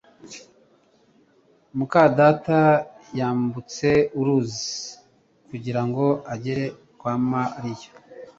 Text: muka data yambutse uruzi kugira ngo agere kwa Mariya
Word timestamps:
muka 1.77 2.01
data 2.17 2.59
yambutse 3.19 3.89
uruzi 4.19 4.63
kugira 5.47 5.81
ngo 5.87 6.05
agere 6.33 6.65
kwa 6.99 7.13
Mariya 7.31 7.89